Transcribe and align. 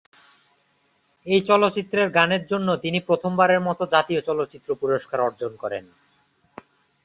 এই 1.27 1.41
চলচ্চিত্রের 1.41 2.07
গানের 2.09 2.43
জন্য 2.45 2.67
তিনি 2.75 2.99
প্রথমবারের 3.07 3.61
মত 3.61 3.79
জাতীয় 3.93 4.21
চলচ্চিত্র 4.21 4.69
পুরস্কার 4.81 5.19
অর্জন 5.21 5.51
করেন। 5.55 5.85